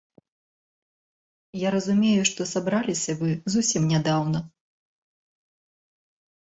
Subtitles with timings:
[1.67, 4.39] Я разумею, што сабраліся вы зусім нядаўна.